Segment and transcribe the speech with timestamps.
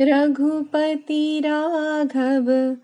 [0.00, 2.76] रघुपति राघव,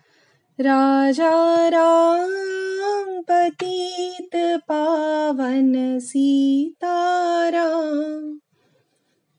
[0.61, 8.39] राजा राम पतित पावन सीताराम।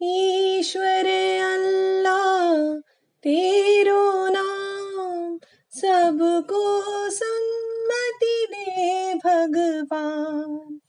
[0.04, 1.08] ईश्वर
[1.54, 2.81] अल्लाह,
[3.24, 5.40] तेरो नाम,
[5.72, 10.79] सबको सम्मति दे भगवान।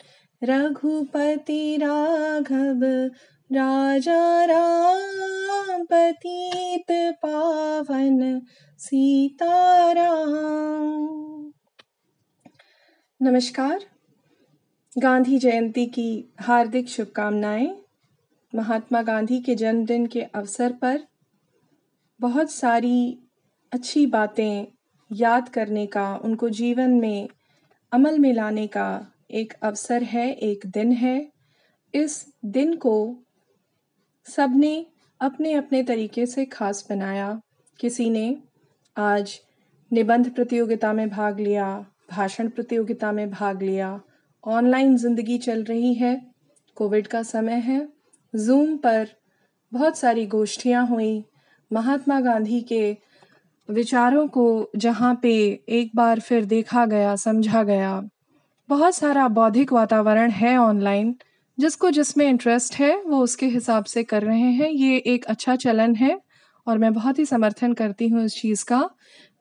[0.43, 3.11] रघुपति राघव
[3.53, 8.43] राजा राम पतित पावन
[8.79, 11.53] सीताराम।
[13.23, 13.81] नमस्कार।
[14.99, 17.77] गांधी जयंती की हार्दिक शुभकामनाएँ।
[18.55, 21.01] महात्मा गांधी के जन्मदिन के अवसर पर
[22.21, 23.19] बहुत सारी
[23.73, 24.67] अच्छी बातें
[25.13, 27.29] याद करने का, उनको जीवन में
[27.93, 31.33] अमल में लाने का एक अवसर है, एक दिन है।
[31.95, 33.17] इस दिन को
[34.31, 34.75] सबने
[35.21, 37.41] अपने अपने तरीके से खास बनाया।
[37.79, 38.37] किसी ने
[38.97, 39.39] आज
[39.91, 41.67] निबंध प्रतियोगिता में भाग लिया,
[42.11, 44.01] भाषण प्रतियोगिता में भाग लिया,
[44.45, 46.21] ऑनलाइन ज़िंदगी चल रही है,
[46.77, 47.87] कोविड का समय है,
[48.35, 49.09] जूम पर
[49.73, 51.25] बहुत सारी गोष्ठियाँ हुई,
[51.71, 52.97] महात्मा गांधी के
[53.69, 55.33] विचारों को जहाँ पे
[55.69, 58.01] एक बार फिर देखा गया, समझा गया।
[58.69, 61.15] बहुत सारा बौद्धिक वातावरण है ऑनलाइन
[61.59, 65.95] जिसको जिसमें इंटरेस्ट है, वो उसके हिसाब से कर रहे हैं। ये एक अच्छा चलन
[65.95, 66.21] है
[66.67, 68.89] और मैं बहुत ही समर्थन करती हूँ इस चीज़ का।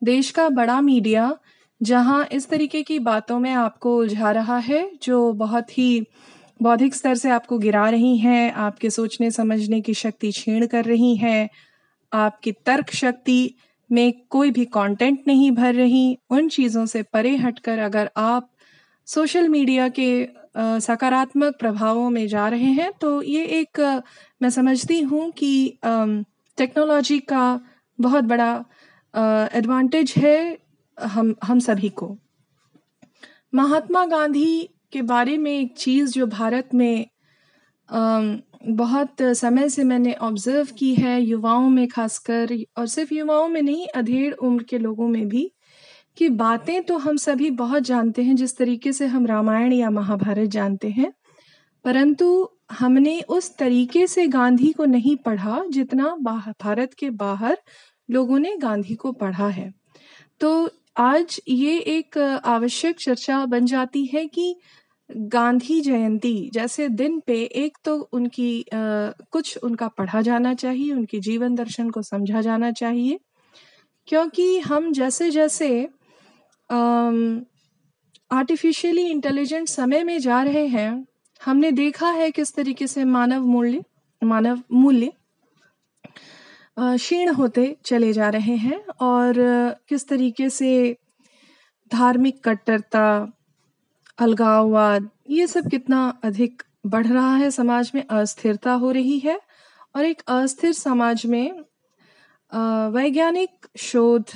[0.03, 1.37] देश का बड़ा मीडिया,
[1.81, 6.05] जहाँ इस तरीके की बातों में आपको उलझा रहा है, जो बहुत ही
[6.61, 11.15] बौद्धिक स्तर से आपको गिरा रही हैं, आपके सोचने समझने की शक्ति छीण कर रही
[11.15, 11.49] हैं,
[12.13, 13.55] आपकी तर्क शक्ति
[13.89, 18.49] में कोई भी कंटेंट नहीं भर रही, उन चीज़ों से परे हटकर अगर आप
[19.07, 23.79] सोशल मीडिया के सकारात्मक प्रभावों में जा रहे हैं तो ये एक
[24.41, 25.79] मैं समझती हूँ कि
[26.57, 27.59] टेक्नोलॉजी का
[27.99, 28.51] बहुत बड़ा
[29.55, 30.57] एडवांटेज है
[30.97, 32.15] हम हम सभी को।
[33.53, 37.05] महात्मा गांधी के बारे में एक चीज़ जो भारत में
[38.69, 43.87] बहुत समय से मैंने ऑब्ज़र्व की है, युवाओं में खासकर, और सिर्फ़ युवाओं में नहीं,
[43.95, 45.51] अधेड़ उम्र के लोगों में भी
[46.19, 50.49] कि बातें तो हम सभी बहुत जानते हैं जिस तरीके से हम रामायण या महाभारत
[50.49, 51.13] जानते हैं।
[51.85, 56.15] परंतु हमने उस तरीके से गांधी को नहीं पढ़ा जितना
[56.63, 57.57] भारत के बाहर
[58.11, 59.73] लोगों ने गांधी को पढ़ा है।
[60.39, 64.55] तो आज ये एक आवश्यक चर्चा बन जाती है कि
[65.17, 68.77] गांधी जयंती जैसे दिन पे एक तो उनकी आ,
[69.31, 73.19] कुछ उनका पढ़ा जाना चाहिए उनके जीवन दर्शन को समझा जाना चाहिए।
[74.07, 75.89] क्योंकि हम जैसे जैसे
[78.31, 81.05] आर्टिफिशियली इंटेलिजेंट समय में जा रहे हैं।
[81.41, 83.83] हमने देखा है किस तरीके से मानव मूल्य
[84.21, 85.11] मानव मूल्य
[86.77, 89.33] क्षीण होते चले जा रहे हैं और
[89.89, 90.97] किस तरीके से
[91.91, 93.31] धार्मिक कट्टरता,
[94.17, 99.39] अलगाववाद, ये सब कितना अधिक बढ़ रहा है। समाज में अस्थिरता हो रही है
[99.95, 101.51] और एक अस्थिर समाज में
[102.93, 104.31] वैज्ञानिक शोध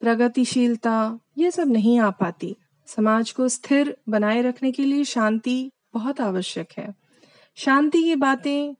[0.00, 6.20] प्रगतिशीलता, ये सब नहीं आ पाती। समाज को स्थिर बनाए रखने के लिए शांति बहुत
[6.20, 6.94] आवश्यक है।
[7.54, 8.74] शांति की बातें,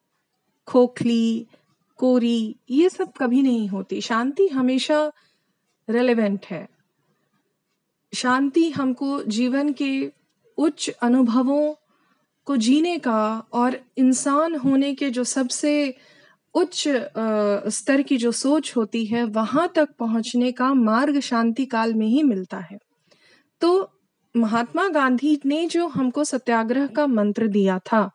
[0.67, 1.47] खोखली,
[1.97, 5.12] कोरी, ये सब कभी नहीं होती। शांति हमेशा
[5.91, 6.69] रेलेवेंट है।
[8.15, 10.12] शांति हमको जीवन के
[10.59, 11.75] उच्च अनुभवों
[12.45, 15.95] को जीने का और इंसान होने के जो सबसे
[16.59, 16.83] उच्च
[17.71, 22.23] स्तर की जो सोच होती है, वहाँ तक पहुँचने का मार्ग शांति काल में ही
[22.25, 22.79] मिलता है।
[23.63, 23.91] तो
[24.35, 28.11] महात्मा गांधी ने जो हमको सत्याग्रह का मंत्र दिया था,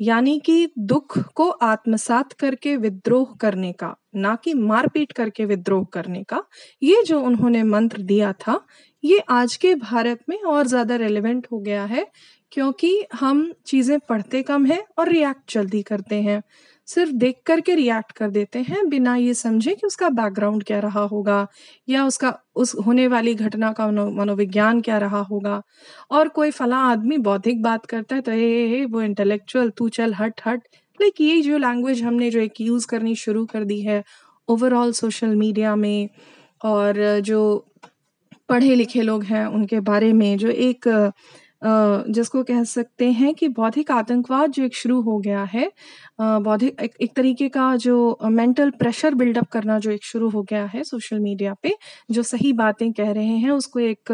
[0.00, 6.22] यानी कि दुख को आत्मसात करके विद्रोह करने का, ना कि मारपीट करके विद्रोह करने
[6.24, 6.42] का,
[6.82, 8.60] ये जो उन्होंने मंत्र दिया था,
[9.04, 12.06] ये आज के भारत में और ज़्यादा रेलेवेंट हो गया है,
[12.52, 16.42] क्योंकि हम चीज़ें पढ़ते कम है और रिएक्ट जल्दी करते हैं।
[16.88, 21.00] सिर्फ़ देख करके रिएक्ट कर देते हैं, बिना ये समझे कि उसका बैकग्राउंड क्या रहा
[21.04, 21.46] होगा,
[21.88, 25.62] या उसका, उस होने वाली घटना का मनोविज्ञान क्या रहा होगा।
[26.10, 30.40] और कोई फला आदमी बौद्धिक बात करता है तो हे वो इंटेलेक्चुअल तू चल, हट
[30.46, 30.62] हट।
[31.00, 34.02] लाइक ये जो लैंग्वेज हमने जो एक यूज़ करनी शुरू कर दी है
[34.48, 36.08] ओवरऑल सोशल मीडिया में,
[36.60, 37.40] और जो
[38.48, 40.88] पढ़े लिखे लोग हैं, उनके बारे में, जो एक
[41.64, 45.70] जिसको कह सकते हैं कि बौद्धिक आतंकवाद जो एक शुरू हो गया है
[46.20, 50.64] बौद्धिक एक, एक तरीके का जो मेंटल प्रेशर बिल्डअप करना जो एक शुरू हो गया
[50.64, 51.74] है सोशल मीडिया पे
[52.10, 54.12] जो सही बातें कह रहे हैं उसको एक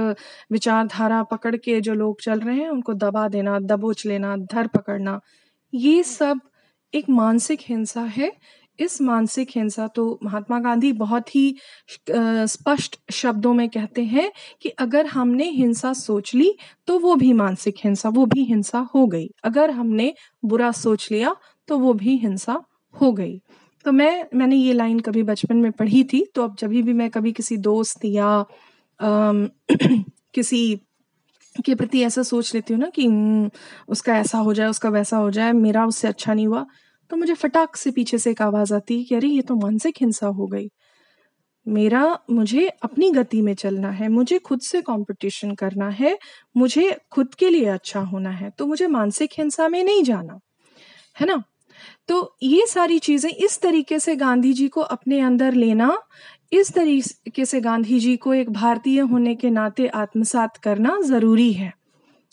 [0.52, 5.20] विचारधारा पकड़ के जो लोग चल रहे हैं उनको दबा देना दबोच लेना धर पकड़ना
[5.72, 6.40] ये सब
[6.94, 8.32] एक मानसिक हिंसा है
[8.80, 11.54] इस मानसिक हिंसा तो महात्मा गांधी बहुत ही
[12.10, 14.30] स्पष्ट शब्दों में कहते हैं
[14.62, 16.54] कि अगर हमने हिंसा सोच ली
[16.86, 20.12] तो वो भी मानसिक हिंसा वो भी हिंसा हो गई। अगर हमने
[20.44, 21.34] बुरा सोच लिया
[21.68, 22.60] तो वो भी हिंसा
[22.94, 23.38] हो गई।
[23.84, 27.10] तो मैं मैंने ये लाइन कभी बचपन में पढ़ी थी तो अब जब भी मैं
[27.10, 29.32] कभी किसी दोस्त या आ,
[30.34, 30.80] किसी
[31.66, 33.50] के प्रति ऐसा सोच लेती हूँ ना कि हम्म,
[33.88, 36.66] उसका ऐसा हो जाए उसका वैसा हो जाए मेरा उससे अच्छा नहीं हुआ।
[37.10, 39.96] तो मुझे फटाक से पीछे से एक आवाज़ आती है कि अरे, ये तो मानसिक
[40.00, 40.68] हिंसा हो गई।
[41.66, 46.18] मेरा, मुझे अपनी गति में चलना है, मुझे खुद से कंपटीशन करना है,
[46.56, 50.38] मुझे खुद के लिए अच्छा होना है तो मुझे मानसिक हिंसा में नहीं जाना,
[51.16, 51.42] है ना?
[52.08, 55.96] तो ये सारी चीज़ें इस तरीके से गांधी जी को अपने अंदर लेना,
[56.52, 61.72] इस तरीके से गांधी जी को एक भारतीय होने के नाते आत्मसात करना ज़रूरी है।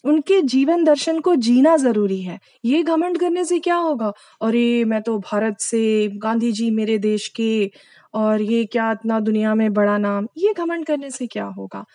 [0.07, 4.11] उनके जीवन दर्शन को जीना ज़रूरी है। ये घमंड करने से क्या होगा?
[4.41, 7.71] अरे, मैं तो भारत से, गांधी जी मेरे देश के,
[8.13, 10.27] और ये क्या इतना दुनिया में बड़ा नाम?
[10.37, 11.85] ये घमंड करने से क्या होगा?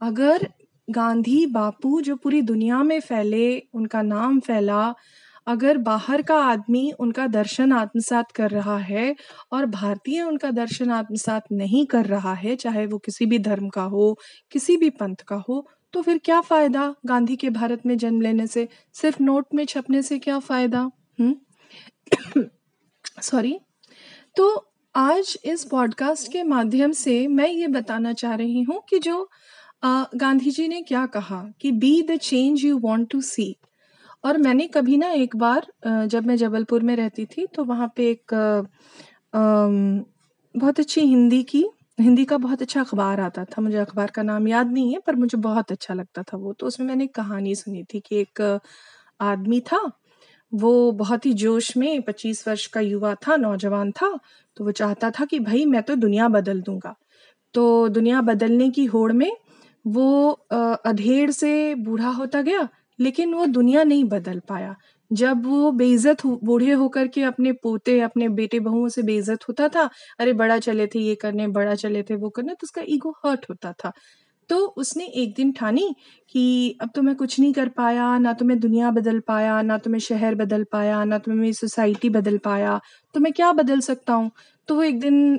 [0.00, 0.48] अगर
[0.90, 4.94] गांधी बापू जो पूरी दुनिया में फैले, उनका नाम फैला,
[5.46, 9.16] अगर बाहर का आदमी उनका दर्शन आत्मसात कर रहा है,
[9.52, 13.82] और भारतीय उनका दर्शन आत्मसात नहीं कर रहा है, चाहे वो किसी भी धर्म का
[13.82, 14.18] हो,
[14.50, 16.94] किसी भी पंथ का हो तो फिर क्या फ़ायदा?
[17.06, 20.90] गांधी के भारत में जन्म लेने से सिर्फ़ नोट में छपने से क्या फ़ायदा?
[21.20, 21.34] हम्म?
[23.22, 23.58] सॉरी
[24.36, 29.28] तो आज इस पॉडकास्ट के माध्यम से मैं ये बताना चाह रही हूँ कि जो
[29.84, 33.54] गांधी जी ने क्या कहा कि be the change you want to see
[34.24, 38.10] और मैंने कभी ना एक बार जब मैं जबलपुर में रहती थी तो वहाँ पे
[38.10, 38.34] एक
[39.34, 41.64] बहुत अच्छी हिंदी की
[41.98, 45.16] हिंदी का बहुत अच्छा अखबार आता था, मुझे अखबार का नाम याद नहीं है, पर
[45.16, 48.60] मुझे बहुत अच्छा लगता था वो। तो उसमें मैंने एक कहानी सुनी थी कि एक
[49.20, 49.80] आदमी था,
[50.52, 54.18] वो बहुत ही जोश में पच्चीस वर्ष का युवा था, नौजवान था
[54.56, 56.94] तो वो चाहता था कि भाई मैं तो दुनिया बदल दूँगा।
[57.54, 59.30] तो दुनिया बदलने की होड़ में
[59.84, 60.30] वो
[60.86, 62.68] अधेड़ से बूढ़ा होता गया,
[62.98, 64.74] लेकिन वो दुनिया नहीं बदल पाया।
[65.12, 69.88] जब वो बेइज्जत बूढ़े होकर के अपने पोते, अपने बेटे बहुओं से बेइज्जत होता था,
[70.20, 73.46] अरे बड़ा चले थे, ये करने, बड़ा चले थे, वो करने तो उसका ईगो हर्ट
[73.50, 73.92] होता था।
[74.50, 75.94] तो उसने एक दिन ठानी
[76.30, 79.78] कि अब तो मैं कुछ नहीं कर पाया, ना तो मैं दुनिया बदल पाया, ना
[79.78, 82.80] तो मैं शहर बदल पाया, ना तो मैं मेरी सोसाइटी बदल पाया
[83.14, 84.30] तो मैं क्या बदल सकता हूँ?
[84.68, 85.38] तो वो एक दिन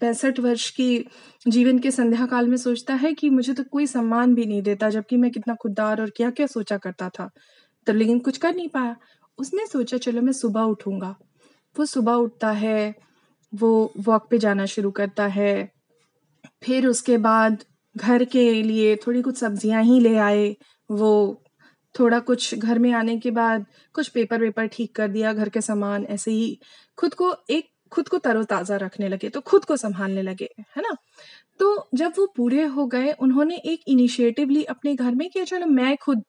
[0.00, 1.04] पैंसठ वर्ष की
[1.48, 4.90] जीवन के संध्या काल में सोचता है कि मुझे तो कोई सम्मान भी नहीं देता,
[4.90, 7.28] जबकि मैं कितना खुददार और क्या क्या सोचा करता था।
[7.86, 8.96] तो लेकिन कुछ कर नहीं पाया।
[9.38, 11.14] उसने सोचा, चलो मैं सुबह उठूँगा।
[11.76, 12.94] वो सुबह उठता है,
[13.52, 15.70] वो वॉक पे जाना शुरू करता है।
[16.64, 17.64] फिर उसके बाद
[17.96, 20.56] घर के लिए थोड़ी कुछ सब्ज़ियाँ ही ले आए।
[20.90, 21.42] वो
[21.94, 25.60] थोड़ा कुछ घर में आने के बाद कुछ पेपर वेपर ठीक कर दिया, घर के
[25.60, 26.58] सामान ऐसे ही
[26.98, 30.96] खुद को एक, खुद को तरोताज़ा रखने लगे तो खुद को संभालने लगे, है ना?
[31.60, 35.66] तो जब वो पूरे हो गए, उन्होंने एक इनिशिएटिव ली अपने घर में कि चलो
[35.66, 36.22] मैं खुद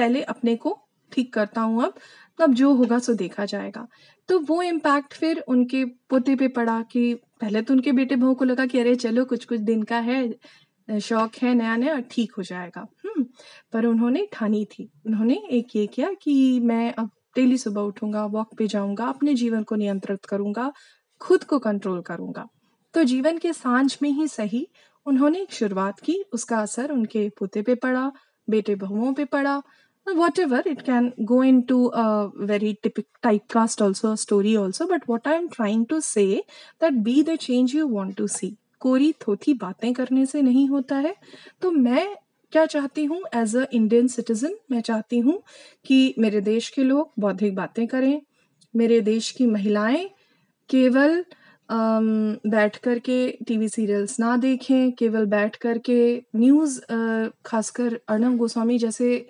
[0.00, 0.78] पहले अपने को
[1.12, 1.94] ठीक करता हूँ अब
[2.38, 3.86] तो अब जो होगा सो देखा जाएगा।
[4.28, 8.44] तो वो इम्पैक्ट फिर उनके पोते पे पड़ा कि पहले तो उनके बेटे बहू को
[8.44, 10.28] लगा कि अरे चलो कुछ कुछ दिन का है,
[10.88, 13.24] शौक है नया नया ठीक हो जाएगा। हम्म
[13.72, 18.54] पर उन्होंने ठानी थी। उन्होंने एक ये किया कि मैं अब डेली सुबह उठूँगा वॉक
[18.58, 20.72] पे जाऊँगा, अपने जीवन को नियंत्रित करूँगा,
[21.20, 22.46] खुद को कंट्रोल करूँगा।
[22.94, 24.66] तो जीवन के साँझ में ही सही
[25.06, 28.10] उन्होंने एक शुरुआत की, उसका असर उनके पोते पे पड़ा,
[28.48, 29.60] बेटे बहुओं पे पड़ा
[30.06, 30.62] whatever.
[30.64, 34.86] It can go into a very typical typecast also, a story also.
[34.86, 36.42] But what i am trying to say,
[36.80, 38.56] that be the change you want to see.
[38.80, 41.14] कोरी थोथी बातें करने से नहीं होता है।
[41.62, 42.06] तो मैं
[42.52, 45.42] क्या चाहती हूँ एज अ इंडियन सिटीजन मैं चाहती हूँ
[45.86, 48.20] कि मेरे देश के लोग बौद्धिक बातें करें।
[48.74, 50.08] मेरे देश की महिलाएँ
[50.70, 51.24] केवल
[52.46, 56.00] बैठ कर के टीवी सीरियल्स ना देखें। केवल बैठ कर के
[56.36, 56.80] न्यूज़
[57.46, 59.26] खासकर अर्णव गोस्वामी जैसे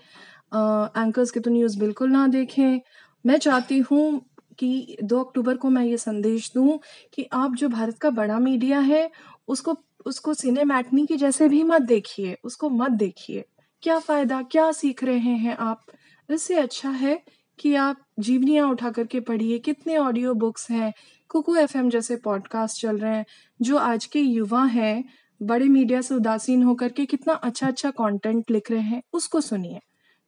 [0.52, 2.80] एंकर्स के तो न्यूज़ बिल्कुल ना देखें।
[3.24, 4.20] मैं चाहती हूँ
[4.58, 6.78] कि दो अक्टूबर को मैं ये संदेश दूँ
[7.14, 9.10] कि आप जो भारत का बड़ा मीडिया है,
[9.48, 9.76] उसको
[10.06, 13.44] उसको सिनेमैटनी की जैसे भी मत देखिए, उसको मत देखिए।
[13.82, 15.80] क्या फ़ायदा, क्या सीख रहे हैं आप?
[16.28, 17.20] इससे अच्छा है
[17.58, 20.92] कि आप जीवनियाँ उठा करके पढ़िए, कितने ऑडियो बुक्स हैं,
[21.30, 23.24] कुकू एफएम जैसे पॉडकास्ट चल रहे हैं,
[23.60, 25.04] जो आज के युवा हैं,
[25.40, 29.80] बड़े मीडिया से उदासीन होकर के कितना अच्छा अच्छा कंटेंट लिख रहे हैं, उसको सुनिए।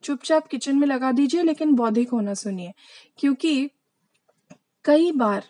[0.03, 2.73] चुपचाप किचन में लगा दीजिए, लेकिन बौद्धिक होना सुनिए।
[3.19, 3.71] क्योंकि
[4.85, 5.45] कई बार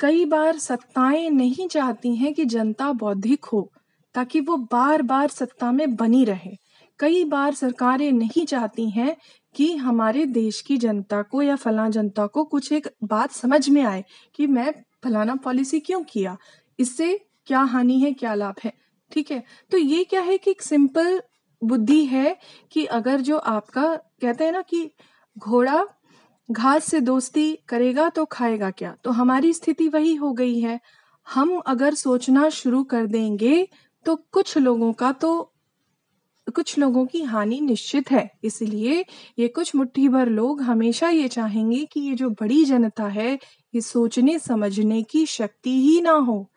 [0.00, 3.72] कई बार सत्ताएँ नहीं चाहती हैं कि जनता बौद्धिक हो,
[4.14, 6.56] ताकि वो बार बार सत्ता में बनी रहे।
[6.98, 9.16] कई बार सरकारें नहीं चाहती हैं
[9.54, 13.82] कि हमारे देश की जनता को या फला जनता को कुछ एक बात समझ में
[13.82, 14.74] आए कि मैं
[15.04, 16.36] फलाना पॉलिसी क्यों किया?
[16.78, 18.72] इससे क्या हानि है, क्या लाभ है?
[19.12, 19.42] ठीक है?
[19.70, 21.22] तो ये क्या है कि एक सिंपल
[21.62, 22.36] बुद्धि है
[22.72, 24.90] कि अगर जो आपका, कहते हैं ना कि
[25.36, 25.84] घोड़ा
[26.48, 28.94] घास से दोस्ती करेगा तो खाएगा क्या?
[29.04, 30.80] तो हमारी स्थिति वही हो गई है।
[31.26, 33.66] हम अगर सोचना शुरू कर देंगे
[34.06, 35.48] तो कुछ लोगों का तो
[36.46, 39.04] कुछ लोगों की हानि निश्चित है। इसलिए
[39.38, 43.38] ये कुछ मुट्ठी भर लोग हमेशा ये चाहेंगे कि ये जो बड़ी जनता है,
[43.74, 46.50] ये सोचने, समझने की शक्ति ही ना हो।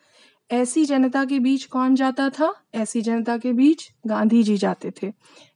[0.52, 2.54] ऐसी जनता के बीच कौन जाता था?
[2.76, 5.12] ऐसी जनता के बीच गांधी जी जाते थे।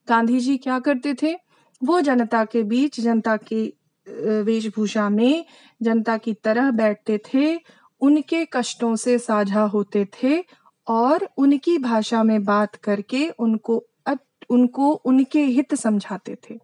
[0.09, 1.33] गांधी जी क्या करते थे?
[1.81, 3.61] वो जनता के बीच, जनता की
[4.45, 5.45] वेशभूषा में
[5.81, 7.59] जनता की तरह बैठते थे,
[8.01, 10.43] उनके कष्टों से साझा होते थे
[10.87, 13.83] और उनकी भाषा में बात करके उनको
[14.49, 16.57] उनको उनके हित समझाते थे।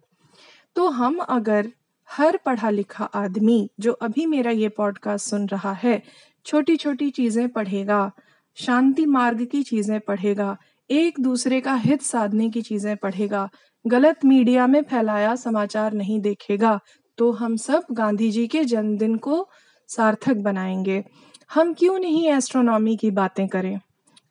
[0.76, 1.72] तो हम अगर
[2.08, 6.02] हर पढ़ा लिखा आदमी जो अभी मेरा ये पॉडकास्ट सुन रहा है
[6.46, 8.10] छोटी छोटी चीज़ें पढ़ेगा,
[8.58, 10.56] शांति मार्ग की चीज़ें पढ़ेगा,
[10.90, 13.48] एक दूसरे का हित साधने की चीज़ें पढ़ेगा,
[13.84, 16.78] गलत मीडिया में फैलाया समाचार नहीं देखेगा
[17.18, 19.48] तो हम सब गांधी जी के जन्मदिन को
[19.88, 21.02] सार्थक बनाएँगे।
[21.50, 23.78] हम क्यों नहीं एस्ट्रोनॉमी की बातें करें?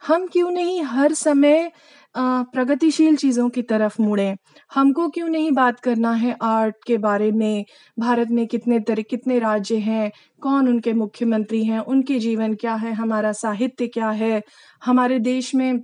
[0.01, 1.71] हम क्यों नहीं हर समय
[2.15, 4.35] प्रगतिशील चीज़ों की तरफ़ मुड़े।
[4.75, 7.65] हमको क्यों नहीं बात करना है आर्ट के बारे में?
[7.99, 10.11] भारत में कितने तरह कितने राज्य हैं?
[10.41, 11.79] कौन उनके मुख्यमंत्री हैं?
[11.79, 12.93] उनके जीवन क्या है?
[12.93, 14.41] हमारा साहित्य क्या है?
[14.85, 15.79] हमारे देश में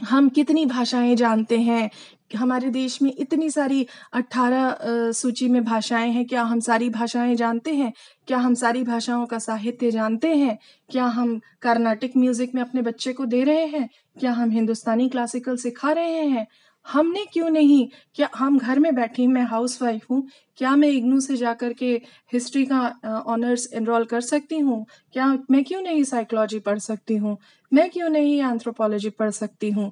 [0.00, 1.90] हम कितनी भाषाएँ जानते हैं?
[2.36, 7.74] हमारे देश में इतनी सारी अट्ठारह सूची में भाषाएँ हैं। क्या हम सारी भाषाएँ जानते
[7.74, 7.92] हैं?
[8.28, 10.58] क्या हम सारी भाषाओं का साहित्य जानते हैं?
[10.90, 13.88] क्या हम कर्नाटिक म्यूज़िक में अपने बच्चे को दे रहे हैं?
[14.16, 16.46] क्या हम हिंदुस्तानी क्लासिकल सिखा रहे हैं?
[16.86, 17.88] हमने क्यों नहीं?
[18.14, 20.26] क्या हम घर में बैठी मैं हाउस वाइफ हूँ?
[20.56, 21.90] क्या मैं इग्नू से जाकर के
[22.32, 22.80] हिस्ट्री का
[23.26, 24.84] ऑनर्स एनरोल कर सकती हूँ?
[25.12, 27.36] क्या मैं क्यों नहीं साइकोलॉजी पढ़ सकती हूँ?
[27.72, 29.90] मैं क्यों नहीं एंथ्रोपोलॉजी पढ़ सकती हूँ?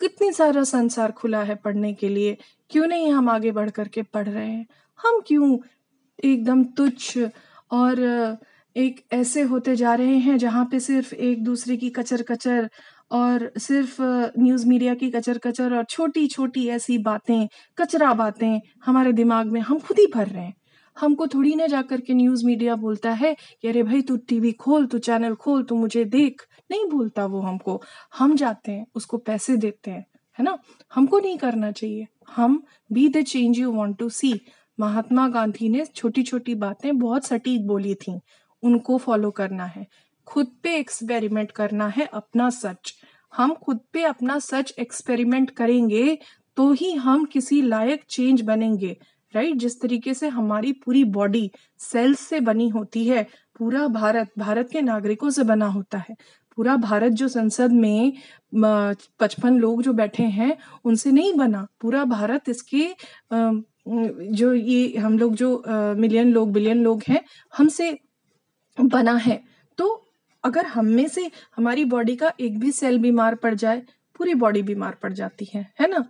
[0.00, 2.36] कितनी सारा संसार खुला है पढ़ने के लिए।
[2.70, 4.66] क्यों नहीं हम आगे बढ़ करके पढ़ रहे हैं?
[5.00, 5.56] हम क्यों
[6.24, 7.18] एकदम तुच्छ
[7.70, 8.00] और
[8.76, 12.68] एक ऐसे होते जा रहे हैं जहाँ पे सिर्फ़ एक दूसरे की कचर कचर
[13.10, 14.02] और सिर्फ़
[14.38, 17.48] न्यूज़ मीडिया की कचर कचर और छोटी छोटी ऐसी बातें,
[17.78, 20.54] कचरा बातें हमारे दिमाग में हम खुद ही भर रहे हैं।
[21.00, 24.86] हमको थोड़ी ना जाकर के न्यूज़ मीडिया बोलता है कि, अरे भाई, तू टीवी खोल,
[24.86, 27.82] तू चैनल खोल, तू मुझे देख। नहीं बोलता वो हमको।
[28.18, 30.06] हम जाते हैं, उसको पैसे देते हैं,
[30.38, 30.58] है ना?
[30.94, 32.62] हमको नहीं करना चाहिए। हम
[32.92, 34.40] be the change you want to see
[34.80, 38.20] Mahatma Gandhi ने छोटी छोटी बातें बहुत सटीक बोली थी।
[38.62, 39.86] उनको फॉलो करना है।
[40.26, 42.99] खुद पे एक्सपेरिमेंट करना है अपना सच।
[43.32, 46.18] हम खुद पे अपना सच एक्सपेरिमेंट करेंगे
[46.56, 48.96] तो ही हम किसी लायक चेंज बनेंगे
[49.34, 53.22] राइट जिस तरीके से हमारी पूरी बॉडी सेल्स से बनी होती है,
[53.58, 56.16] पूरा भारत भारत के नागरिकों से बना होता है।
[56.58, 58.12] पूरा भारत जो संसद में
[58.54, 62.88] पचपन लोग जो बैठे हैं, उनसे नहीं बना। पूरा भारत इसके
[64.34, 65.62] जो ये हम लोग जो
[65.98, 67.22] मिलियन लोग बिलियन लोग हैं,
[67.52, 67.98] हमसे
[68.78, 69.40] बना है।
[70.44, 73.82] अगर हम में से हमारी बॉडी का एक भी सेल बीमार पड़ जाए,
[74.18, 76.04] पूरी बॉडी बीमार पड़ जाती है है ना?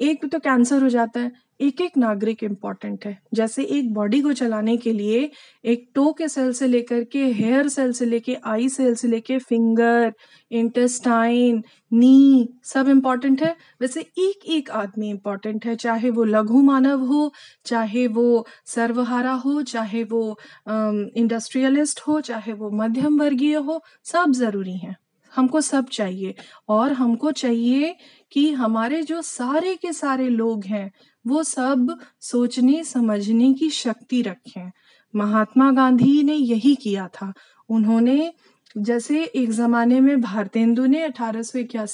[0.00, 4.20] एक भी तो कैंसर हो जाता है एक एक नागरिक इंपॉर्टेंट है। जैसे एक बॉडी
[4.22, 5.30] को चलाने के लिए
[5.64, 9.38] एक टो के सेल से लेकर के हेयर सेल से लेके आई सेल से लेके
[9.38, 10.12] फिंगर
[10.50, 17.04] इंटेस्टाइन नी सब इंपॉर्टेंट है। वैसे एक एक आदमी इंपॉर्टेंट है, चाहे वो लघु मानव
[17.06, 17.30] हो,
[17.66, 24.76] चाहे वो सर्वहारा हो, चाहे वो इंडस्ट्रियलिस्ट हो, चाहे वो मध्यम वर्गीय हो, सब ज़रूरी
[24.76, 24.94] है।
[25.32, 26.34] हमको सब चाहिए
[26.68, 27.94] और हमको चाहिए
[28.32, 30.90] कि हमारे जो सारे के सारे लोग हैं
[31.26, 34.70] वो सब सोचने, समझने की शक्ति रखें
[35.14, 37.32] महात्मा गांधी ने यही किया था।
[37.68, 38.32] उन्होंने
[38.76, 41.42] जैसे एक जमाने में भारतेंदु ने, अठारह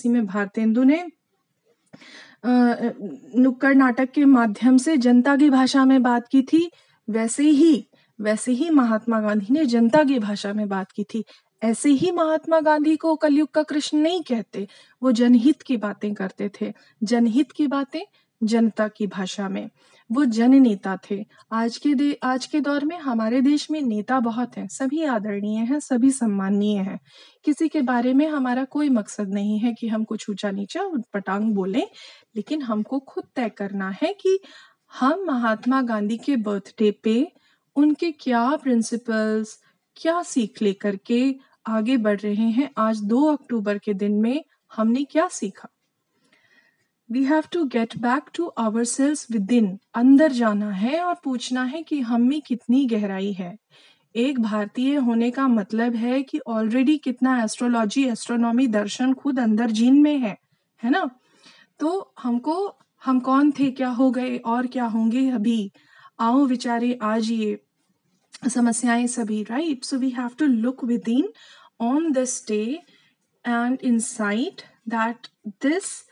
[0.06, 1.04] में भारतेंदु ने
[3.36, 6.70] नुक्कड़ नाटक के माध्यम से जनता की भाषा में बात की थी,
[7.08, 7.86] वैसे ही
[8.18, 11.24] वैसे ही महात्मा गांधी ने जनता की भाषा में बात की थी।
[11.62, 14.66] ऐसे ही महात्मा गांधी को कलयुग का कृष्ण नहीं कहते,
[15.02, 16.72] वो जनहित की बातें करते थे।
[17.02, 18.00] जनहित की बातें
[18.42, 19.70] जनता की भाषा में।
[20.12, 24.20] वो जन नेता थे। आज के दे, आज के दौर में हमारे देश में नेता
[24.20, 27.00] बहुत हैं। सभी आदरणीय हैं, सभी सम्माननीय हैं।
[27.44, 30.80] किसी के बारे में हमारा कोई मकसद नहीं है कि हम कुछ ऊँचा नीचा
[31.14, 31.86] पटांग बोलें,
[32.36, 34.40] लेकिन हमको खुद तय करना है कि
[35.00, 37.32] हम महात्मा गांधी के बर्थडे पे
[37.76, 39.58] उनके क्या प्रिंसिपल्स
[39.96, 41.34] क्या सीख लेकर के
[41.66, 44.44] आगे बढ़ रहे हैं। आज दो अक्टूबर के दिन में
[44.76, 45.68] हमने क्या सीखा?
[47.10, 51.82] We have to get back to our cells within अंदर जाना है और पूछना है
[51.82, 53.56] कि हम में कितनी गहराई है।
[54.16, 60.00] एक भारतीय होने का मतलब है कि ऑलरेडी कितना एस्ट्रोलॉजी एस्ट्रोनॉमी दर्शन खुद अंदर जीन
[60.02, 60.36] में है
[60.82, 61.10] है ना?
[61.80, 65.72] तो हमको, हम कौन थे, क्या हो गए, और क्या होंगे अभी?
[66.20, 67.60] आओ विचारे आज ये
[68.48, 71.28] समस्याएँ सभी right so we have to look within
[71.80, 72.62] on this day
[73.44, 76.09] and insight that this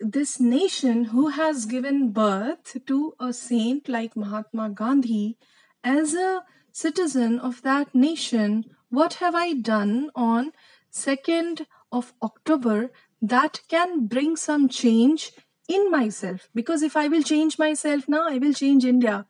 [0.00, 5.36] this nation who has given birth to a saint like Mahatma Gandhi
[5.84, 10.52] as a citizen of that nation what have i done on
[10.94, 12.90] 2nd of october
[13.22, 15.32] that can bring some change
[15.68, 19.24] in myself because if i will change myself now i will change india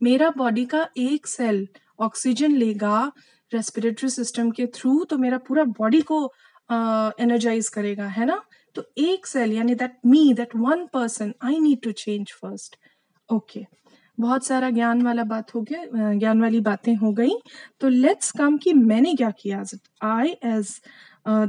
[0.00, 1.66] मेरा body का एक cell
[2.06, 2.96] oxygen लेगा
[3.52, 6.18] respiratory system के through तो मेरा पूरा body को
[6.70, 8.40] energise uh, करेगा है ना
[8.76, 12.76] तो एक सेल यानी that me that one person I need to change first
[13.28, 13.64] okay
[14.18, 17.32] बहुत सारा ज्ञान वाला बात हो गया ज्ञान वाली बातें हो गई।
[17.80, 19.62] तो लेट्स कम कि मैंने क्या किया?
[20.02, 20.80] आई एज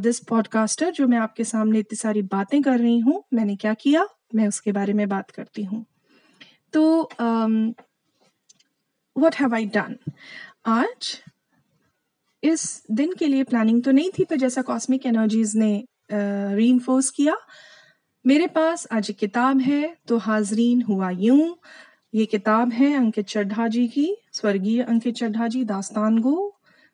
[0.01, 4.05] दिस पॉडकास्टर जो मैं आपके सामने इतनी सारी बातें कर रही हूँ, मैंने क्या किया?
[4.35, 5.85] मैं उसके बारे में बात करती हूँ।
[6.73, 7.01] तो
[9.15, 9.97] वट हैव आई डन
[10.67, 11.15] आज,
[12.43, 17.09] इस दिन के लिए प्लानिंग तो नहीं थी, पर जैसा कॉस्मिक एनर्जीज ने री uh,
[17.09, 17.35] किया।
[18.25, 21.55] मेरे पास आज एक किताब है तो हाजरीन हुआ यूँ।
[22.13, 26.53] ये किताब है अंकित चड्ढा जी की स्वर्गीय अंकित चड्ढा जी दास्तान गो।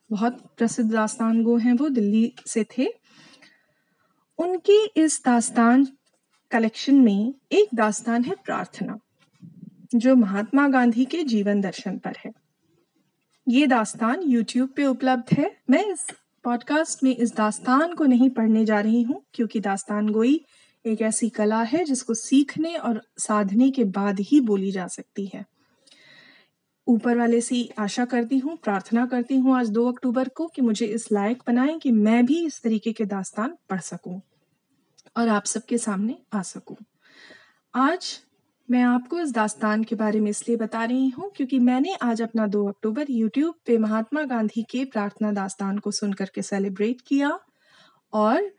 [0.09, 2.87] बहुत प्रसिद्ध दास्तान गो हैं वो दिल्ली से थे।
[4.39, 5.87] उनकी इस दास्तान
[6.51, 8.99] कलेक्शन में एक दास्तान है प्रार्थना
[9.95, 12.31] जो महात्मा गांधी के जीवन दर्शन पर है।
[13.47, 16.07] ये दास्तान यूट्यूब पे उपलब्ध है। मैं इस
[16.45, 20.45] पॉडकास्ट में इस दास्तान को नहीं पढ़ने जा रही हूँ, क्योंकि दास्तान गोई
[20.85, 25.45] एक ऐसी कला है जिसको सीखने और साधने के बाद ही बोली जा सकती है।
[26.87, 30.85] ऊपर वाले से आशा करती हूँ, प्रार्थना करती हूँ आज दो अक्टूबर को कि मुझे
[30.85, 34.21] इस लायक बनाएँ कि मैं भी इस तरीके के दास्तान पढ़ सकूँ
[35.17, 36.77] और आप सबके सामने आ सकूँ।
[37.73, 38.19] आज
[38.69, 42.45] मैं आपको इस दास्तान के बारे में इसलिए बता रही हूँ क्योंकि मैंने आज अपना
[42.47, 47.39] दो अक्टूबर यूट्यूब पे महात्मा गांधी के प्रार्थना दास्तान को सुन करके सेलिब्रेट किया।
[48.13, 48.51] और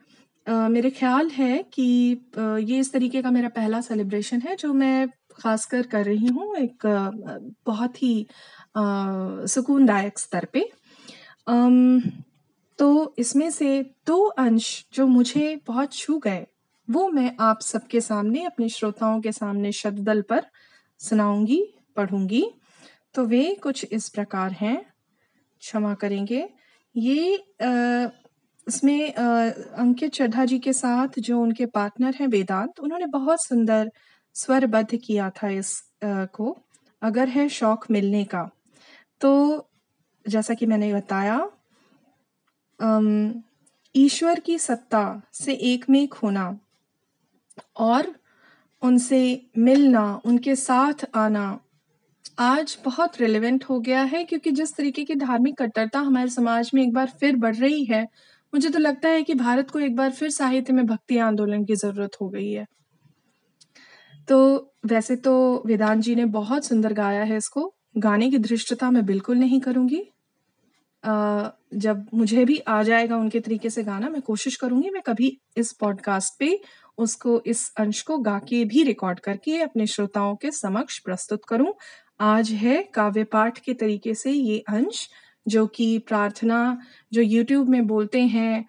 [0.46, 1.82] मेरे ख्याल है कि
[2.38, 5.08] ये इस तरीके का मेरा पहला सेलिब्रेशन है जो मैं
[5.42, 6.86] खासकर कर रही हूँ एक
[7.66, 8.26] बहुत ही
[8.76, 10.68] सुकूनदायक स्तर पे।
[12.78, 16.46] तो इसमें से दो अंश जो मुझे बहुत छू गए
[16.88, 20.46] वो मैं आप सबके सामने अपने श्रोताओं के सामने शब्दल पर
[21.00, 21.62] सुनाऊँगी
[21.96, 22.44] पढ़ूँगी।
[23.14, 24.76] तो वे कुछ इस प्रकार हैं।
[25.60, 26.48] क्षमा करेंगे।
[26.96, 28.08] ये आ,
[28.68, 33.90] इसमें अंकित चड्ढा जी के साथ जो उनके पार्टनर हैं वेदांत उन्होंने बहुत सुंदर
[34.34, 36.56] स्वरबद्ध किया था इस आ, को
[37.02, 38.48] अगर है शौक मिलने का।
[39.20, 39.30] तो
[40.28, 41.50] जैसा कि मैंने बताया
[43.94, 46.58] ईश्वर की सत्ता से एक में होना
[47.76, 48.14] और
[48.82, 49.20] उनसे
[49.58, 51.58] मिलना, उनके साथ आना
[52.40, 56.82] आज बहुत रिलेवेंट हो गया है, क्योंकि जिस तरीके की धार्मिक कट्टरता हमारे समाज में
[56.82, 58.02] एक बार फिर बढ़ रही है,
[58.52, 61.74] मुझे तो लगता है कि भारत को एक बार फिर साहित्य में भक्ति आंदोलन की
[61.74, 62.66] ज़रूरत हो गई है।
[64.28, 69.04] तो वैसे तो वेदांत जी ने बहुत सुंदर गाया है इसको। गाने की धृष्टता मैं
[69.06, 70.02] बिल्कुल नहीं करूँगी।
[71.04, 75.72] जब मुझे भी आ जाएगा उनके तरीके से गाना, मैं कोशिश करूँगी, मैं कभी इस
[75.72, 76.58] पॉडकास्ट पे
[76.98, 81.72] उसको इस अंश को गा के भी रिकॉर्ड करके अपने श्रोताओं के समक्ष प्रस्तुत करूँ।
[82.20, 85.08] आज है काव्य पाठ के तरीके से ये अंश,
[85.46, 86.78] जो कि प्रार्थना,
[87.12, 88.64] जो यूट्यूब में बोलते हैं,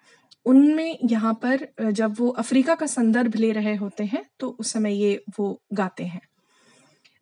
[0.46, 4.94] उनमें यहाँ पर जब वो अफ्रीका का संदर्भ ले रहे होते हैं तो उस समय
[4.94, 6.20] ये वो गाते हैं।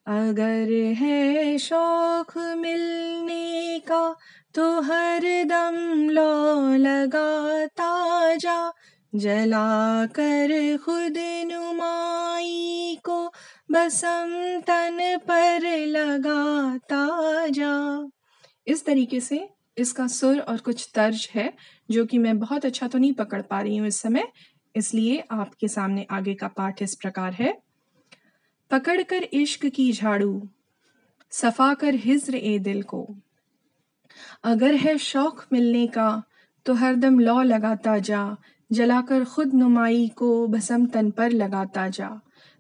[0.06, 4.16] अगर है शौक मिलने का
[4.54, 8.73] तो हर दम लो लगाता जा
[9.14, 13.26] जला कर खुद नुमाई को
[13.70, 14.98] बसम तन
[15.28, 17.74] पर लगाता जा।
[18.66, 21.52] इस तरीके से इसका सुर और कुछ तर्ज है,
[21.88, 24.26] जो कि मैं बहुत अच्छा तो नहीं पकड़ पा रही हूँ इस समय,
[24.74, 27.52] इसलिए आपके सामने आगे का पाठ इस प्रकार है।
[28.70, 30.48] पकड़ कर इश्क की झाड़ू,
[31.32, 33.06] सफ़ा कर हिज्र ए दिल को।
[34.44, 36.22] अगर है शौक मिलने का
[36.66, 38.36] तो हरदम लौ लगाता जा
[38.74, 42.08] जलाकर खुद नुमाई को भसम तन पर लगाता जा।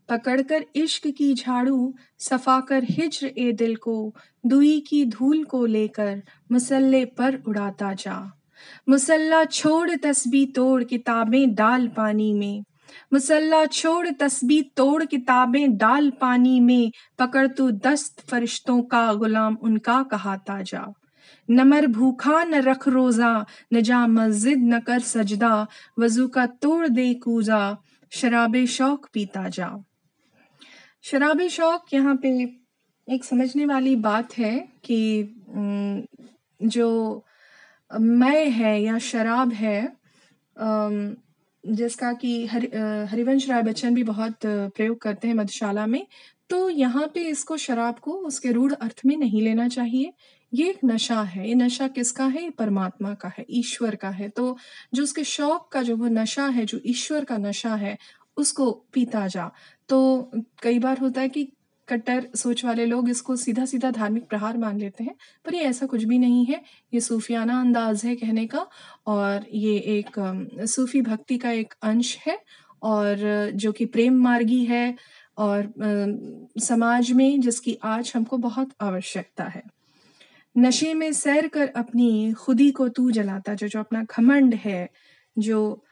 [0.08, 4.14] पकड़कर इश्क की झाड़ू सफ़ा कर हिज्र ए दिल को,
[4.46, 6.22] दुई की धूल को लेकर
[6.52, 8.18] मुसल्ले पर उड़ाता जा।
[8.88, 12.64] मुसल्ला छोड़ तस्बी तोड़ किताबें डाल पानी में।
[13.12, 20.02] मुसल्ला छोड़ तस्बी तोड़ किताबें डाल पानी में, पकड़ तू दस्त फरिश्तों का गुलाम उनका
[20.02, 20.92] कहाता जा।
[21.48, 25.66] न मर भूखा, न रख रोजा, न जा मस्जिद, न कर सजदा,
[25.98, 27.76] वज़ू का तोड़ दे कूजा,
[28.12, 29.70] शराब शौक पीता जा।
[31.04, 32.30] शराब शौक यहाँ पे
[33.08, 35.00] एक समझने वाली बात है कि
[36.60, 36.88] जो
[37.90, 39.80] मय है या शराब है
[41.64, 42.66] जिसका कि हरि
[43.10, 46.06] हरिवंश राय बच्चन भी बहुत प्रयोग करते हैं मधुशाला में
[46.50, 50.12] तो यहाँ पे इसको शराब को उसके रूढ़ अर्थ में नहीं लेना चाहिए।
[50.54, 52.42] ये एक नशा है। ये नशा किसका है?
[52.42, 54.56] ये परमात्मा का है, ईश्वर का है। तो
[54.94, 57.98] जो उसके शौक का जो वो नशा है, जो ईश्वर का नशा है,
[58.36, 59.50] उसको पीता जा।
[59.88, 60.30] तो
[60.62, 61.52] कई बार होता है कि
[61.88, 65.14] कट्टर सोच वाले लोग इसको सीधा सीधा धार्मिक प्रहार मान लेते हैं,
[65.44, 66.62] पर ये ऐसा कुछ भी नहीं है।
[66.94, 68.66] ये सूफियाना अंदाज है कहने का,
[69.06, 70.10] और ये एक
[70.66, 72.38] सूफी भक्ति का एक अंश है,
[72.82, 73.16] और
[73.54, 74.94] जो कि प्रेम मार्गी है,
[75.38, 75.72] और
[76.60, 79.73] समाज में जिसकी आज हमको बहुत आवश्यकता है।
[80.56, 84.88] नशे में सैर कर अपनी खुदी को तू जलाता, जो जो अपना घमंड है,
[85.38, 85.84] जो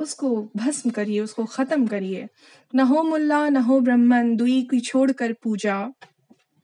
[0.00, 2.28] उसको भस्म करिए, उसको ख़त्म करिए।
[2.74, 5.92] न हो मुल्ला, न हो ब्रह्मन, दुई की छोड़ कर पूजा।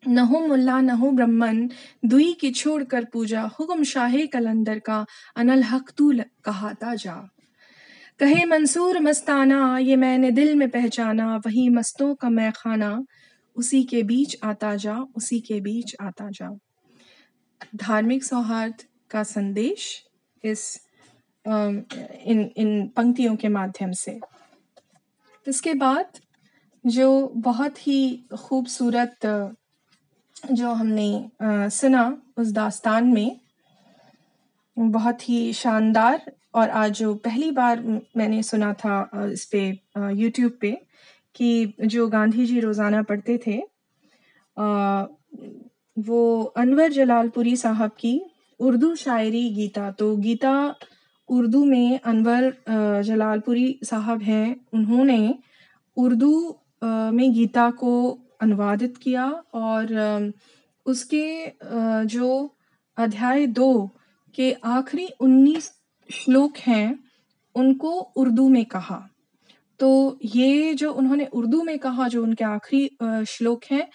[0.08, 1.68] न हो मुल्ला, न हो ब्रह्मन,
[2.04, 5.04] दुई की छोड़ कर पूजा। हुक्म शाहे कलंदर का,
[5.36, 6.12] अनल हक तू
[6.44, 7.14] कहाता जा।
[8.20, 13.04] कहे मंसूर मस्ताना, ये मैंने दिल में पहचाना, वही मस्तों का मैं खाना
[13.56, 16.48] उसी के बीच आता जा उसी के बीच आता जा
[17.76, 19.86] धार्मिक सौहार्द का संदेश
[20.44, 20.64] इस
[21.44, 24.18] इन इन पंक्तियों के माध्यम से।
[25.46, 26.18] इसके बाद
[26.84, 29.26] जो बहुत ही खूबसूरत,
[30.52, 32.04] जो हमने सुना
[32.38, 33.40] उस दास्तान में,
[34.76, 37.82] बहुत ही शानदार और आज जो पहली बार
[38.16, 39.66] मैंने सुना था इस पे
[40.20, 40.76] यूट्यूब पे
[41.36, 43.60] कि जो गांधी जी रोज़ाना पढ़ते थे
[44.56, 45.06] आ,
[45.98, 48.20] वो अनवर जलालपुरी साहब की
[48.60, 50.54] उर्दू शायरी गीता तो गीता
[51.28, 52.52] उर्दू में अनवर
[53.04, 55.34] जलालपुरी साहब हैं उन्होंने
[55.96, 56.34] उर्दू
[56.84, 57.92] में गीता को
[58.40, 60.32] अनुवादित किया और
[60.86, 61.52] उसके
[62.06, 62.56] जो
[62.98, 63.90] अध्याय दो
[64.34, 65.70] के आखिरी उन्नीस
[66.10, 66.98] श्लोक हैं
[67.54, 69.08] उनको उर्दू में कहा।
[69.80, 73.88] तो ये जो उन्होंने उर्दू में कहा, जो उनके आखिरी श्लोक हैं,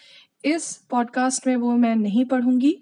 [0.46, 2.78] इस पॉडकास्ट में वो मैं नहीं पढ़ूँगी।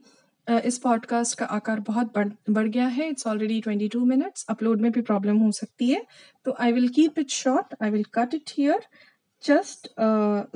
[0.47, 4.81] इस पॉडकास्ट का आकार बहुत बढ़ बढ़ गया है। It's already twenty two minutes upload
[4.81, 6.05] में भी प्रॉब्लम हो सकती है।
[6.45, 8.81] तो I will keep it short I will cut it here
[9.43, 9.87] just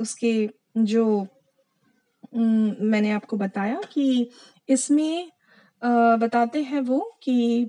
[0.00, 1.04] उसके जो
[2.34, 4.30] मैंने आपको बताया कि
[4.68, 5.30] इसमें
[5.84, 7.66] बताते हैं वो कि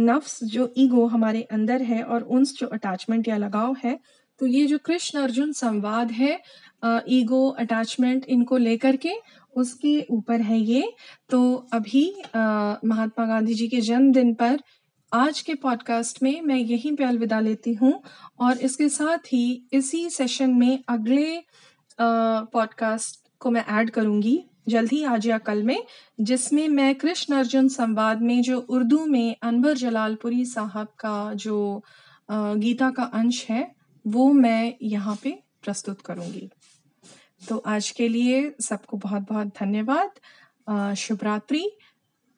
[0.00, 3.98] नफ्स जो ईगो हमारे अंदर है और उनस जो अटैचमेंट या लगाव है
[4.40, 6.40] तो ये जो कृष्ण अर्जुन संवाद है
[7.08, 9.12] ईगो, अटैचमेंट इनको लेकर के
[9.56, 10.92] उसके ऊपर है ये।
[11.30, 14.58] तो अभी महात्मा गांधी जी के जन्मदिन पर
[15.12, 18.02] आज के पॉडकास्ट में मैं यहीं पे अलविदा लेती हूँ
[18.40, 21.42] और इसके साथ ही इसी सेशन में अगले
[22.00, 25.84] पॉडकास्ट को मैं ऐड करूँगी। जल्द ही आज या कल में,
[26.20, 31.82] जिसमें मैं कृष्ण अर्जुन संवाद में, जो उर्दू में अनवर जलालपुरी साहब का जो
[32.30, 33.74] गीता का अंश है,
[34.04, 36.48] वो मैं यहाँ पे प्रस्तुत करूँगी।
[37.42, 41.64] तो आज के लिए सबको बहुत बहुत धन्यवाद शुभरात्रि।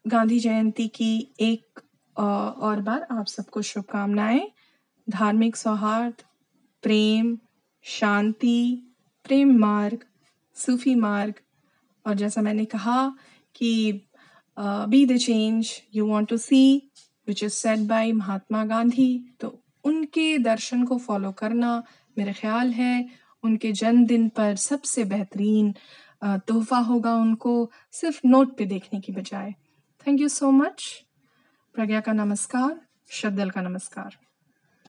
[0.04, 1.80] गांधी जयंती की एक
[2.16, 4.46] और बार आप सबको शुभकामनाएँ।
[5.08, 6.22] धार्मिक सौहार्द,
[6.82, 7.36] प्रेम,
[7.84, 8.82] शांति,
[9.24, 10.04] प्रेम मार्ग,
[10.56, 11.34] सूफी मार्ग
[12.06, 13.08] और जैसा मैंने कहा
[13.54, 13.70] कि
[14.58, 16.90] be the change you want to see
[17.28, 21.82] which is set by Mahatma Gandhi तो उनके दर्शन को फॉलो करना
[22.16, 23.08] मेरा ख्याल है।
[23.44, 25.74] उनके जन्मदिन पर सबसे बेहतरीन
[26.24, 27.54] तोहफा होगा उनको
[27.92, 29.52] सिर्फ़ नोट पे देखने की बजाय।
[30.06, 30.92] Thank you so much
[31.74, 34.16] Pragya का नमस्कार श्रद्धल का नमस्कार।